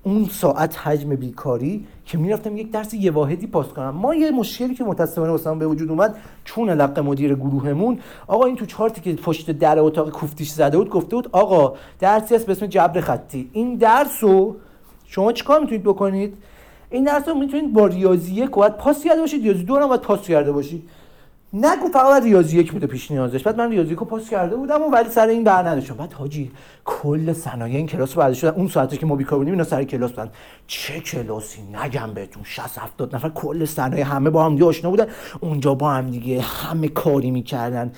اون 0.02 0.24
ساعت 0.24 0.78
حجم 0.78 1.16
بیکاری 1.16 1.86
که 2.04 2.18
می‌رفتم 2.18 2.56
یک 2.56 2.70
درس 2.70 2.94
یه 2.94 3.10
واحدی 3.10 3.46
پاس 3.46 3.66
کنم. 3.66 3.90
ما 3.90 4.14
یه 4.14 4.30
مشکلی 4.30 4.74
که 4.74 4.84
متاسفانه 4.84 5.30
واسمون 5.30 5.58
به 5.58 5.66
وجود 5.66 5.90
اومد 5.90 6.16
چون 6.44 6.70
لق 6.70 6.98
مدیر 6.98 7.34
گروهمون 7.34 7.98
آقا 8.26 8.44
این 8.44 8.56
تو 8.56 8.66
چارتی 8.66 9.00
که 9.00 9.22
پشت 9.22 9.50
در 9.50 9.78
اتاق 9.78 10.10
کوفتیش 10.10 10.50
زده 10.50 10.78
بود 10.78 10.90
گفته 10.90 11.16
بود 11.16 11.28
آقا 11.32 11.74
درسی 11.98 12.34
هست 12.34 12.46
به 12.46 12.52
اسم 12.52 12.66
جبر 12.66 13.00
خطی. 13.00 13.50
این 13.52 13.74
درس 13.74 14.22
رو 14.24 14.56
شما 15.06 15.32
چیکار 15.32 15.60
می‌تونید 15.60 15.82
بکنید؟ 15.82 16.34
این 16.90 17.04
درس 17.04 17.28
رو 17.28 17.34
می‌تونید 17.34 17.72
با 17.72 17.86
ریاضی 17.86 18.34
یک 18.34 18.50
باید 18.50 18.76
پاس 18.76 19.04
کرده 19.04 19.20
باشید 19.20 19.42
ریاضی 19.42 19.64
دو 19.64 19.76
هم 19.76 19.88
باید 19.88 20.00
پاس 20.00 20.22
کرده 20.22 20.52
باشید. 20.52 20.88
نگو 21.52 21.88
فقط 21.92 22.22
ریاضی 22.22 22.58
یک 22.58 22.72
بوده 22.72 22.86
پیش 22.86 23.10
نیازش. 23.10 23.42
بعد 23.42 23.58
من 23.58 23.70
ریاضی 23.70 23.92
یک 23.92 23.98
پاس 23.98 24.30
کرده 24.30 24.56
بودم 24.56 24.82
و 24.82 24.90
ولی 24.90 25.08
سر 25.08 25.26
این 25.26 25.44
بر 25.44 25.68
نداشتم. 25.68 25.94
بعد 25.94 26.12
حاجی 26.12 26.50
کل 26.84 27.32
صنایع 27.32 27.76
این 27.76 27.86
کلاس 27.86 28.16
رو 28.16 28.22
برداشت 28.22 28.44
اون 28.44 28.68
ساعتی 28.68 28.96
که 28.96 29.06
ما 29.06 29.16
بیکار 29.16 29.38
بودیم 29.38 29.52
اینا 29.52 29.64
سر 29.64 29.84
کلاس 29.84 30.10
بودن. 30.10 30.30
چه 30.66 31.00
کلاسی؟ 31.00 31.62
نگم 31.62 32.14
بهتون. 32.14 32.42
60 32.44 32.78
70 32.78 33.14
نفر 33.14 33.28
کل 33.28 33.64
صنایع 33.64 34.04
همه 34.04 34.30
با 34.30 34.44
هم 34.44 34.54
دیگه 34.54 34.64
آشنا 34.64 34.90
بودن. 34.90 35.06
اونجا 35.40 35.74
با 35.74 35.90
هم 35.90 36.10
دیگه 36.10 36.40
همه 36.40 36.88
کاری 36.88 37.30
می‌کردن. 37.30 37.92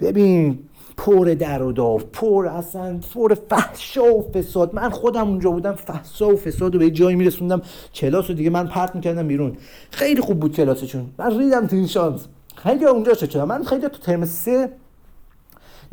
ببین 0.00 0.58
پر 0.96 1.36
در 1.38 1.62
و 1.62 1.72
داف 1.72 2.04
پر 2.12 2.46
اصلا 2.46 3.00
پر 3.14 3.34
فحشا 3.34 4.14
و 4.14 4.30
فساد. 4.34 4.74
من 4.74 4.90
خودم 4.90 5.28
اونجا 5.28 5.50
بودم 5.50 5.72
فحشا 5.72 6.28
و 6.28 6.36
فساد 6.36 6.74
و 6.74 6.78
به 6.78 6.90
جایی 6.90 7.16
میرسوندم. 7.16 7.62
کلاس 7.94 8.28
رو 8.30 8.34
دیگه 8.34 8.50
من 8.50 8.66
پرت 8.66 8.94
می‌کردم 8.94 9.28
بیرون. 9.28 9.56
خیلی 9.90 10.20
خوب 10.20 10.40
بود 10.40 10.56
کلاسشون. 10.56 11.06
من 11.18 11.38
ریدم 11.38 11.66
تو 11.66 11.76
این 11.76 11.86
شانس. 11.86 12.26
خیلی 12.62 12.84
اونجا 12.84 13.14
شدم 13.14 13.44
من 13.44 13.64
خیلی 13.64 13.88
تو 13.88 13.98
ترم 13.98 14.24
سه 14.24 14.72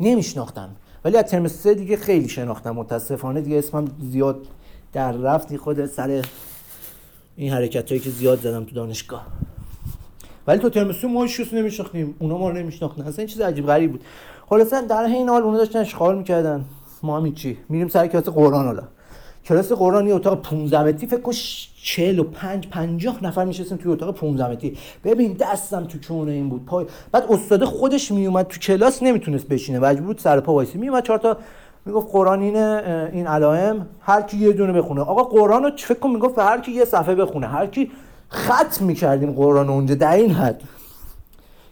نمیشناختم. 0.00 0.70
ولی 1.04 1.16
از 1.16 1.24
ترم 1.24 1.48
سه 1.48 1.74
دیگه 1.74 1.96
خیلی 1.96 2.28
شناختم. 2.28 2.70
متاسفانه 2.70 3.40
دیگه 3.40 3.58
اسمم 3.58 3.84
زیاد 4.10 4.46
در 4.92 5.12
رفتی 5.12 5.56
خود 5.56 5.86
سر 5.86 6.22
این 7.36 7.52
حرکت 7.52 7.88
هایی 7.88 8.00
که 8.00 8.10
زیاد 8.10 8.40
زدم 8.40 8.64
تو 8.64 8.74
دانشگاه. 8.74 9.26
ولی 10.46 10.58
تو 10.58 10.70
ترم 10.70 10.92
سه 10.92 11.06
ما 11.08 11.24
هیچ 11.24 11.54
نمیشناختیم. 11.54 12.14
اونا 12.18 12.38
ما 12.38 12.50
رو 12.50 12.56
نمیشناختن. 12.56 13.02
اصلا 13.02 13.18
این 13.18 13.26
چیز 13.26 13.40
عجیب 13.40 13.66
غریب 13.66 13.92
بود. 13.92 14.04
خلاصا 14.48 14.80
در 14.80 15.02
این 15.02 15.28
حال 15.28 15.42
اونا 15.42 15.58
داشتن 15.58 15.78
اشغال 15.78 16.18
می‌کردن. 16.18 16.64
ما 17.02 17.16
هم 17.16 17.32
چی 17.34 17.58
میریم 17.68 17.88
سر 17.88 18.06
کلاس 18.06 18.24
قرآن 18.24 18.66
حالا. 18.66 18.82
کلاس 19.44 19.72
قرآن 19.72 20.06
یه 20.06 20.14
اتاق 20.14 20.42
15 20.42 20.82
متری 20.82 21.06
فکر 21.06 21.20
کن 21.20 21.32
45 21.82 22.68
50 22.68 23.24
نفر 23.24 23.44
میشستیم 23.44 23.78
توی 23.78 23.92
اتاق 23.92 24.14
15 24.14 24.50
متری. 24.50 24.76
ببین 25.04 25.32
دستم 25.32 25.84
تو 25.84 25.98
چونه 25.98 26.32
این 26.32 26.48
بود 26.48 26.64
پای 26.64 26.86
بعد 27.12 27.24
استاد 27.30 27.64
خودش 27.64 28.12
میومد 28.12 28.46
تو 28.46 28.58
کلاس 28.58 29.02
نمی‌تونست 29.02 29.48
بشینه. 29.48 29.78
مجبور 29.78 30.06
بود 30.06 30.18
سر 30.18 30.40
پا 30.40 30.52
وایسی. 30.54 30.78
میومد 30.78 31.02
چهار 31.02 31.18
تا 31.18 31.36
می‌گفت 31.86 32.12
قرآن 32.12 32.42
این 32.42 32.56
این 32.56 33.26
علائم 33.26 33.86
هر 34.00 34.22
کی 34.22 34.36
یه 34.36 34.52
دونه 34.52 34.72
بخونه. 34.72 35.00
آقا 35.00 35.22
قرآن 35.22 35.62
رو 35.62 35.70
فکر 35.76 35.98
کن 35.98 36.10
می‌گفت 36.10 36.38
هر 36.38 36.60
کی 36.60 36.72
یه 36.72 36.84
صفحه 36.84 37.14
بخونه. 37.14 37.46
هر 37.46 37.66
کی 37.66 37.90
ختم 38.32 38.84
می‌کردیم 38.84 39.32
قرآن 39.32 39.68
اونجا 39.68 39.94
در 39.94 40.14
این 40.14 40.30
حد. 40.30 40.62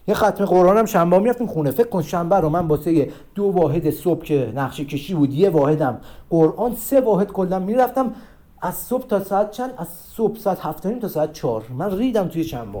یه 0.09 0.15
ختم 0.15 0.45
قرآن 0.45 0.77
هم 0.77 0.85
شنبه 0.85 1.19
می‌رفتیم 1.19 1.47
خونه. 1.47 1.71
فکر 1.71 1.87
کن 1.87 2.01
شنبه 2.01 2.35
رو 2.35 2.49
من 2.49 2.67
واسه 2.67 3.11
دو 3.35 3.43
واحد 3.43 3.89
صبح 3.89 4.23
که 4.23 4.51
نقشه 4.55 4.85
کشی 4.85 5.13
بود 5.13 5.33
یه 5.33 5.49
واحدم. 5.49 6.01
قرآن 6.29 6.75
سه 6.75 7.01
واحد 7.01 7.31
کلا 7.31 7.59
می‌رفتم. 7.59 8.13
از 8.61 8.75
صبح 8.75 9.07
تا 9.07 9.23
ساعت 9.23 9.51
چند؟ 9.51 9.73
از 9.77 9.87
صبح 10.15 10.39
ساعت 10.39 10.59
هفت 10.59 10.99
تا 10.99 11.07
ساعت 11.07 11.33
چهار. 11.33 11.63
من 11.77 11.97
ریدم 11.97 12.27
توی 12.27 12.43
شنبه 12.43 12.77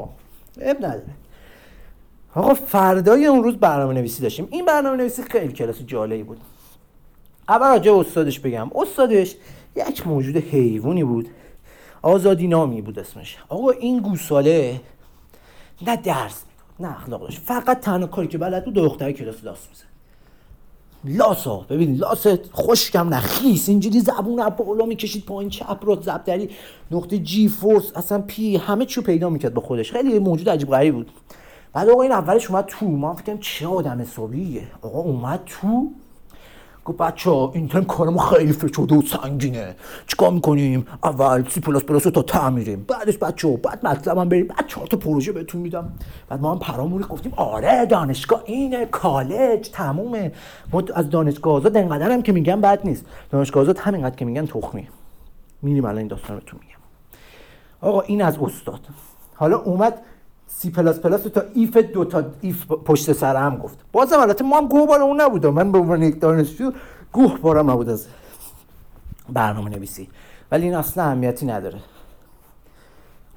اب 0.61 0.77
نداره. 0.77 1.03
آقا 2.35 2.53
فردای 2.53 3.25
اون 3.25 3.43
روز 3.43 3.57
برنامه 3.57 3.93
نویسی 3.93 4.23
داشتیم. 4.23 4.47
این 4.51 4.65
برنامه 4.65 4.97
نویسی 4.97 5.23
خیلی 5.23 5.53
کلاس 5.53 5.81
جالبی 5.81 6.23
بود. 6.23 6.37
اول 7.49 7.67
راجع 7.67 7.93
استادش 7.93 8.39
بگم. 8.39 8.69
استادش 8.75 9.35
یک 9.75 10.07
موجود 10.07 10.37
حیوانی 10.37 11.03
بود. 11.03 11.29
آزادی 12.01 12.47
نامی 12.47 12.81
بود 12.81 12.99
اسمش. 12.99 13.37
آقا 13.49 13.69
این 13.69 13.99
گوساله 13.99 14.81
نه 15.81 15.95
درس 15.95 16.43
نه 16.79 16.91
اخلاق 16.91 17.21
داشت. 17.21 17.39
فقط 17.39 17.79
تنها 17.79 18.07
کاری 18.07 18.27
که 18.27 18.37
بلد 18.37 18.65
بود 18.65 18.73
دختر 18.73 19.11
کلاس 19.11 19.43
لاس 19.43 19.67
می‌زد. 19.69 19.89
لاسا 21.03 21.57
ببین 21.69 21.95
لاس 21.95 22.27
خوشکم 22.51 23.09
نه 23.09 23.19
خیس. 23.19 23.69
اینجوری 23.69 23.99
زبون 23.99 24.49
بالا 24.49 24.85
می‌کشید 24.85 25.25
پایین 25.25 25.49
چپ 25.49 25.79
را 25.81 25.95
ضربدری. 25.95 26.49
نقطه 26.91 27.17
G 27.17 27.47
force 27.47 27.91
اصلا 27.95 28.21
پی 28.21 28.57
همه 28.57 28.85
چیو 28.85 29.03
پیدا 29.03 29.29
می‌کرد 29.29 29.53
با 29.53 29.61
خودش. 29.61 29.91
خیلی 29.91 30.19
موجود 30.19 30.49
عجیب 30.49 30.69
غریب 30.69 30.95
بود. 30.95 31.11
بعد 31.73 31.89
آقا 31.89 32.01
این 32.01 32.11
اولش 32.11 32.49
اومد 32.49 32.65
تو. 32.65 32.87
ما 32.87 33.13
فکرم 33.13 33.37
چه 33.37 33.67
آدم 33.67 34.01
حسابیه. 34.01 34.67
آقا 34.81 34.99
اومد 34.99 35.41
تو. 35.45 35.91
گفت 36.85 36.97
بچه 36.97 37.31
این 37.31 37.67
ترم 37.67 37.85
کارمون 37.85 38.19
خیلی 38.19 38.53
فشرده 38.53 38.95
و 38.95 39.01
سنگینه. 39.01 39.75
چیکار 40.07 40.31
می‌کنیم؟ 40.31 40.87
اول 41.03 41.49
C 41.49 41.59
plus 41.59 41.83
plus 41.83 42.05
رو 42.05 42.11
تا 42.11 42.21
ته 42.21 42.39
میریم 42.39 42.85
بعدش 42.87 43.17
بچه 43.17 43.47
ها 43.47 43.55
بعد 43.55 43.85
MATLAB 43.87 44.23
م 44.23 44.29
بریم. 44.29 44.47
بعد 44.47 44.67
چهار 44.67 44.87
تا 44.87 44.97
پروژه 44.97 45.31
بهتون 45.31 45.61
میدم. 45.61 45.93
بعد 46.29 46.41
ما 46.41 46.51
هم 46.51 46.59
پراموری 46.59 47.05
گفتیم 47.09 47.33
آره 47.35 47.85
دانشگاه 47.85 48.43
اینه 48.45 48.85
کالج 48.85 49.69
تمومه. 49.69 50.31
ما 50.73 50.83
از 50.95 51.09
دانشگاه 51.09 51.53
آزاد 51.53 51.77
انقدر 51.77 52.11
هم 52.11 52.21
که 52.21 52.31
میگن 52.31 52.61
بد 52.61 52.79
نیست. 52.83 53.05
دانشگاه 53.31 53.63
آزاد 53.63 53.77
همینقدر 53.77 54.15
که 54.15 54.25
میگن 54.25 54.45
تخمی 54.45 54.87
میریم 55.61 55.85
الان 55.85 55.97
این 55.97 56.07
داستان 56.07 56.35
رو 56.35 56.43
تو 56.45 56.57
میگم. 56.57 56.79
آقا 57.81 58.01
این 58.01 58.21
از 58.21 58.37
استاد. 58.37 58.79
حالا 59.35 59.57
اومد 59.57 60.01
سی 60.51 60.69
پلاس 60.69 60.99
پلاس 60.99 61.21
تا 61.21 61.43
ایف 61.53 61.77
دو 61.77 62.05
تا 62.05 62.23
ایف 62.41 62.65
پشت 62.67 63.13
سر 63.13 63.35
هم 63.35 63.57
گفت. 63.57 63.77
بازم 63.91 64.19
البته 64.19 64.43
ما 64.43 64.57
هم 64.57 64.67
گوه 64.67 64.87
بار 64.87 65.01
اون 65.01 65.21
نبودم. 65.21 65.53
من 65.53 65.71
به 65.71 65.77
عنوان 65.77 66.03
یک 66.03 66.21
دانشجو 66.21 66.71
گوه 67.11 67.37
بارم 67.37 67.71
نبود 67.71 67.89
از 67.89 68.07
برنامه 69.29 69.69
نویسی. 69.69 70.09
ولی 70.51 70.65
این 70.65 70.75
اصلا 70.75 71.03
اهمیتی 71.03 71.45
نداره. 71.45 71.79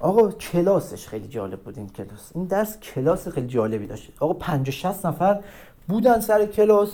آقا 0.01 0.31
کلاسش 0.31 1.09
خیلی 1.09 1.29
جالب 1.29 1.61
بود 1.61 1.79
این 1.79 1.89
کلاس. 1.89 2.31
این 2.35 2.45
درس 2.45 2.81
کلاس 2.81 3.29
خیلی 3.29 3.47
جالبی 3.47 3.87
داشت. 3.87 4.13
آقا 4.21 4.33
50 4.35 4.75
60 4.75 5.07
نفر 5.07 5.41
بودن 5.89 6.21
سر 6.21 6.47
کلاس. 6.47 6.91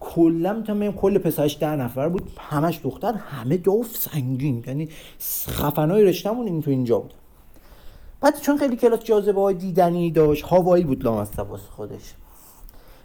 کلا 0.00 0.52
می‌تونم 0.52 0.92
کل 0.92 1.18
پسرش 1.18 1.58
ده 1.60 1.76
نفر 1.76 2.08
بود. 2.08 2.30
همش 2.38 2.80
دختر 2.82 3.12
همه 3.12 3.56
دوف 3.56 3.96
سنگین. 3.96 4.64
یعنی 4.66 4.88
خفنای 5.48 6.04
رشتمون 6.04 6.46
این 6.46 6.62
تو 6.62 6.70
اینجا 6.70 6.98
بود. 6.98 7.14
بعد 8.20 8.40
چون 8.40 8.56
خیلی 8.56 8.76
کلاس 8.76 9.00
جاذبه 9.00 9.40
های 9.40 9.54
دیدنی 9.54 10.10
داشت 10.10 10.44
هوایی 10.44 10.84
بود 10.84 11.04
لامصب 11.04 11.50
واسه 11.50 11.70
خودش. 11.70 12.14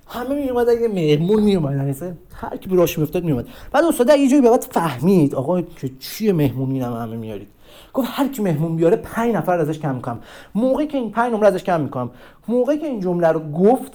همه 0.07 0.35
می 0.35 0.49
اومدن 0.49 0.81
یه 0.81 0.87
مهمون 0.87 1.43
می 1.43 1.51
یعنی 1.51 1.95
هر 2.33 2.57
کی 2.57 2.69
براش 2.69 2.97
میافتاد 2.97 3.23
می 3.23 3.31
اومد. 3.31 3.47
بعد 3.71 3.83
استاد 3.83 4.09
یه 4.09 4.29
جایی 4.29 4.41
به 4.41 4.49
بعد 4.49 4.61
فهمید 4.61 5.35
آقا 5.35 5.61
که 5.61 5.91
چیه 5.99 6.33
مهمون 6.33 6.71
اینم 6.71 6.93
همه 6.93 7.15
میارید؟ 7.15 7.47
گفت 7.93 8.07
هر 8.11 8.27
کی 8.27 8.41
مهمون 8.41 8.75
بیاره 8.75 8.95
5 8.95 9.35
نفر 9.35 9.59
ازش 9.59 9.79
کم 9.79 9.95
می‌کنم 9.95 10.19
موقعی 10.55 10.87
که 10.87 10.97
این 10.97 11.11
5 11.11 11.33
نمره 11.33 11.47
ازش 11.47 11.63
کم 11.63 11.81
می‌کنم. 11.81 12.11
موقعی 12.47 12.77
که 12.77 12.87
این 12.87 12.99
جمله 12.99 13.27
رو 13.27 13.39
گفت 13.39 13.91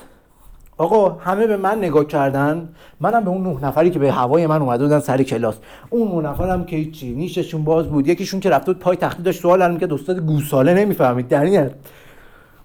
آقا 0.77 1.11
همه 1.11 1.47
به 1.47 1.57
من 1.57 1.79
نگاه 1.79 2.05
کردن. 2.05 2.69
منم 3.01 3.25
به 3.25 3.31
اون 3.31 3.47
نه 3.47 3.65
نفری 3.65 3.91
که 3.91 3.99
به 3.99 4.13
هوای 4.13 4.47
من 4.47 4.63
اومده 4.63 4.85
بودن 4.85 5.01
سر 5.01 5.23
کلاس. 5.23 5.55
اون 5.91 6.25
نه 6.25 6.31
نفرم 6.31 6.65
که 6.65 6.91
چی 6.91 7.15
نیششون 7.15 7.65
باز 7.65 7.87
بود. 7.87 8.09
یکیشون 8.09 8.41
که 8.41 8.51
رفته 8.51 8.73
بود 8.73 8.83
پای 8.83 8.97
تختی 8.97 9.23
داشت 9.23 9.41
سوال 9.41 9.63
الان 9.63 9.75
میگه 9.75 9.95
استاد 9.95 10.19
گوساله 10.19 10.75
نمی‌فهمید. 10.75 11.29
در 11.29 11.45
این 11.45 11.71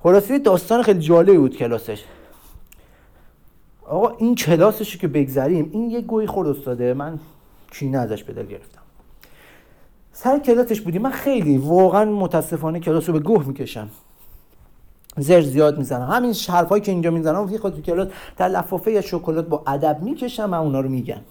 خلاصه 0.03 0.39
داستان 0.39 0.83
خیلی 0.83 0.99
جالبی 0.99 1.37
بود 1.37 1.57
کلاسش. 1.57 2.03
آقا 3.85 4.15
این 4.17 4.35
کلاسش 4.35 4.97
که 4.97 5.07
بگذریم 5.07 5.69
این 5.73 5.91
یه 5.91 6.01
گوی 6.01 6.27
خورد 6.27 6.47
استاده. 6.47 6.93
من 6.93 7.19
چینه 7.71 7.97
ازش 7.97 8.23
به 8.23 8.33
گرفتم. 8.33 8.81
سر 10.11 10.39
کلاسش 10.39 10.81
بودیم 10.81 11.01
من 11.01 11.11
خیلی 11.11 11.57
واقعا 11.57 12.05
متاسفانه 12.05 12.79
کلاس 12.79 13.09
رو 13.09 13.13
به 13.13 13.19
گوه 13.19 13.47
می‌کشم. 13.47 13.89
زر 15.17 15.41
زیاد 15.41 15.77
می‌زنم 15.77 16.09
همین 16.09 16.35
حرفایی 16.49 16.81
که 16.81 16.91
اینجا 16.91 17.11
می‌زنم 17.11 17.49
یه 17.49 17.57
خود 17.57 17.75
تو 17.75 17.81
کلاس 17.81 18.07
لفافه 18.39 18.91
یا 18.91 19.01
شکلات 19.01 19.47
با 19.47 19.63
ادب 19.67 19.99
می‌کشم 20.01 20.53
و 20.53 20.61
اونا 20.61 20.79
رو 20.79 20.89
میگم 20.89 21.21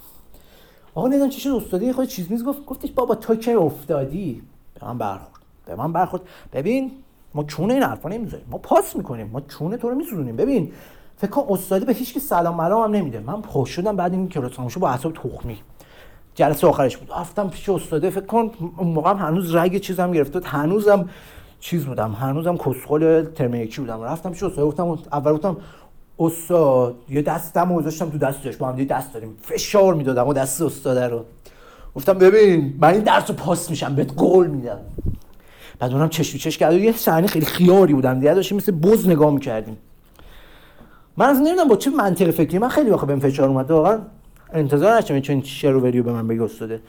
آقا 0.94 1.08
نمی‌دونم 1.08 1.30
چی 1.30 1.40
شد 1.40 1.50
استادی 1.50 1.92
خود 1.92 2.08
چیز 2.08 2.30
میز 2.30 2.44
گفت 2.44 2.64
گفتش 2.66 2.90
بابا 2.90 3.14
تو 3.14 3.36
که 3.36 3.52
افتادی. 3.52 4.42
به 4.80 4.86
من 4.86 4.98
برخورد 4.98 5.42
به 5.66 5.76
من 5.76 5.92
برخورد. 5.92 6.22
ببین 6.52 6.90
ما 7.34 7.44
چونه 7.44 7.74
این 7.74 7.82
حرفا 7.82 8.08
نمی‌ذاریم. 8.08 8.46
ما 8.50 8.58
پاس 8.58 8.96
می‌کنیم. 8.96 9.30
ما 9.32 9.40
چونه 9.40 9.76
تو 9.76 9.88
رو 9.88 9.94
میسوزونیم. 9.94 10.36
ببین 10.36 10.72
فکر 11.16 11.30
کن 11.30 11.54
استادی 11.54 11.84
به 11.84 11.92
هیچ 11.92 12.14
کی 12.14 12.20
سلام 12.20 12.56
ملام 12.56 12.82
هم 12.84 13.00
نمیده. 13.00 13.20
من 13.20 13.42
خوش 13.42 13.70
شدم 13.70 13.96
بعد 13.96 14.12
این 14.12 14.28
کلاس 14.28 14.78
با 14.78 14.88
اعصاب 14.88 15.12
تخمی. 15.12 15.58
جلسه 16.34 16.66
آخرش 16.66 16.96
بود. 16.96 17.10
رفتم 17.12 17.48
پیش 17.48 17.68
استاده 17.68 18.10
فکر 18.10 18.26
کن 18.26 18.50
اون 18.76 18.88
موقع 18.88 19.14
هنوز 19.14 19.54
رگ 19.54 19.80
چیزم 19.80 20.12
گرفته 20.12 20.40
هنوزم 20.44 21.08
چیز 21.60 21.86
بودم. 21.86 22.12
هنوزم 22.12 22.56
کسخل 22.56 23.24
ترم 23.24 23.54
یکی 23.54 23.80
بودم. 23.80 24.02
رفتم 24.02 24.30
پیش 24.30 24.42
استاد؟ 24.42 24.64
گفتم 24.64 24.98
اول 25.12 25.32
گفتم 25.32 25.56
استاد 26.18 26.96
یه 27.08 27.22
دستم 27.22 27.74
گذاشتم 27.74 28.10
تو 28.10 28.18
دستش. 28.18 28.56
با 28.56 28.68
هم 28.68 28.84
دست 28.84 29.14
داریم. 29.14 29.36
فشار 29.42 29.94
می‌دادم 29.94 30.28
و 30.28 30.32
دست 30.32 30.62
استاد 30.62 30.98
رو. 30.98 31.24
گفتم 31.94 32.12
ببین 32.12 32.74
من 32.80 32.88
این 32.88 33.02
درس 33.02 33.30
رو 33.30 33.36
پاس 33.36 33.70
میشم. 33.70 33.94
بهت 33.94 34.12
قول 34.16 34.46
میدم. 34.46 34.78
بعد 35.78 35.92
اونم 35.92 36.08
چشم 36.08 36.38
چش 36.38 36.58
کرد. 36.58 36.72
یه 36.72 36.92
صحنه 36.92 37.26
خیلی 37.26 37.46
خیاری 37.46 37.94
بودم 37.94 38.14
دیگه. 38.14 38.34
داشتیم 38.34 38.56
مثل 38.56 38.72
بز 38.72 39.08
نگاه 39.08 39.30
می‌کردیم. 39.30 39.76
من 41.16 41.26
از 41.26 41.36
نمی‌دونم 41.36 41.68
با 41.68 41.76
چه 41.76 41.90
منطق 41.90 42.30
فکری. 42.30 42.58
من 42.58 42.68
خیلی 42.68 42.90
واقعا 42.90 43.06
بهم 43.06 43.20
فشار 43.20 43.48
اومد. 43.48 43.70
واقعا 43.70 43.98
انتظار 44.52 44.98
نشم 44.98 45.20
چون 45.20 45.42
شعر 45.42 45.72
رو 45.72 45.80
به 45.80 46.12
من 46.12 46.28
بگه 46.28 46.42
استاده. 46.42 46.80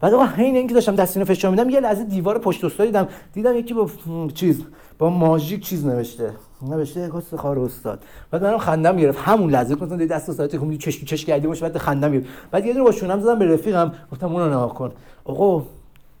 بعد 0.00 0.14
آقا 0.14 0.24
حین 0.24 0.56
اینکه 0.56 0.74
داشتم 0.74 0.94
دستینو 0.94 1.24
فشار 1.24 1.50
میدم 1.50 1.70
یه 1.70 1.80
لحظه 1.80 2.04
دیوار 2.04 2.38
پشت 2.38 2.64
استاد 2.64 2.86
دیدم. 2.86 3.08
دیدم 3.32 3.56
یکی 3.56 3.74
با 3.74 3.90
چیز 4.34 4.64
با 4.98 5.10
ماژیک 5.10 5.64
چیز 5.64 5.86
نوشته. 5.86 6.30
نوشته 6.62 7.10
حس 7.14 7.34
خار 7.34 7.58
استاد. 7.58 8.02
بعد 8.30 8.44
منم 8.44 8.58
خندم 8.58 8.96
گرفت. 8.96 9.18
همون 9.18 9.50
لحظه 9.50 9.74
گفتم 9.74 10.06
دست 10.06 10.28
استاد 10.28 10.50
تکون 10.50 10.78
چش 10.78 11.04
چش 11.04 11.24
کردی 11.24 11.46
باشه 11.46 11.62
بعد 11.62 11.78
خندم 11.78 12.12
گرفت. 12.12 12.26
بعد 12.50 12.66
یه 12.66 12.72
دونه 12.72 12.84
با 12.84 12.92
شونم 12.92 13.20
زدم 13.20 13.38
به 13.38 13.46
رفیقم. 13.46 13.92
گفتم 14.12 14.32
اونو 14.32 14.48
نگاه 14.48 14.74
کن. 14.74 14.92
آقا 15.24 15.62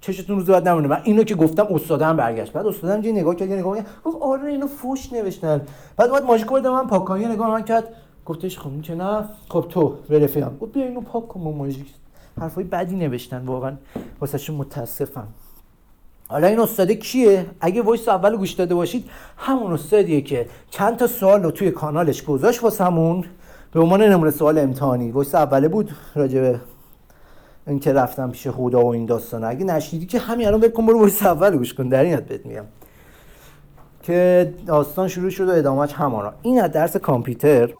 چشتون 0.00 0.36
روز 0.36 0.46
بعد 0.50 0.68
نمونه. 0.68 0.88
من 0.88 1.00
اینو 1.04 1.24
که 1.24 1.34
گفتم 1.34 1.66
استادم 1.70 2.16
برگشت. 2.16 2.52
بعد 2.52 2.66
استادم 2.66 3.04
یه 3.04 3.12
نگاه 3.12 3.34
کرد 3.34 3.48
یه 3.48 3.56
نگاه 3.56 3.78
گفت 4.04 4.16
آره 4.20 4.48
اینو 4.48 4.66
فوش 4.66 5.12
نوشتن. 5.12 5.60
بعد 5.96 6.10
بعد 6.12 6.24
ماژیک 6.24 6.46
بردم 6.46 6.72
من 6.72 6.86
پاکانی 6.86 7.24
نگاه 7.24 7.50
من 7.50 7.62
کرد. 7.62 7.88
گفتش 8.26 8.58
خب 8.58 8.82
که 8.82 8.94
نه. 8.94 9.24
خب 9.48 9.66
تو 9.68 9.94
به 10.08 10.18
رفیقم. 10.18 10.56
گفت 10.60 10.72
بیا 10.72 10.84
اینو 10.84 11.00
پاک 11.00 11.28
کن 11.28 11.44
با 11.44 11.52
ماژیک. 11.52 11.86
حرفای 12.40 12.64
بدی 12.64 12.96
نوشتن 12.96 13.46
واقعا 13.46 13.72
واست 14.20 14.52
متاسفم. 14.52 15.28
حالا 16.28 16.46
این 16.46 16.60
استاده 16.60 16.94
کیه؟ 16.94 17.46
اگه 17.60 17.82
voice 17.82 18.08
اول 18.08 18.36
گوش 18.36 18.52
داده 18.52 18.74
باشید 18.74 19.10
همون 19.36 19.72
استادیه 19.72 20.20
که 20.20 20.46
چند 20.70 20.96
تا 20.96 21.06
سوال 21.06 21.42
رو 21.42 21.50
توی 21.50 21.70
کانالش 21.70 22.22
گذاشت 22.22 22.62
واسمون. 22.62 23.24
به 23.72 23.80
عنوان 23.80 24.02
نمونه 24.02 24.30
سوال 24.30 24.58
امتحانی. 24.58 25.10
voice 25.10 25.34
اوله 25.34 25.68
بود 25.68 25.90
راجبه 26.14 26.60
این 27.66 27.80
که 27.80 27.92
رفتم 27.92 28.30
پیش 28.30 28.48
خدا 28.48 28.84
و 28.84 28.86
این 28.86 29.06
داستان 29.06 29.44
اگه 29.44 29.64
نشنیدی 29.64 30.06
که 30.06 30.18
همین 30.18 30.46
الان 30.46 30.60
بکن 30.60 30.86
برو 30.86 31.00
voice 31.00 31.26
اول 31.26 31.56
گوش 31.56 31.74
کن. 31.74 31.88
در 31.88 32.02
این 32.02 32.20
بهت 32.20 32.46
میگم. 32.46 32.64
که 34.02 34.54
داستان 34.66 35.08
شروع 35.08 35.30
شد 35.30 35.48
و 35.48 35.52
ادامهش 35.52 35.92
همانا. 35.92 36.32
این 36.42 36.60
از 36.60 36.72
درس 36.72 36.96
کامپیوتر. 36.96 37.74